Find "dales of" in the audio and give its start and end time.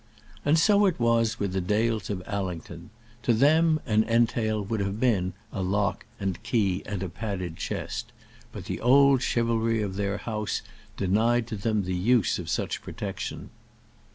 1.61-2.23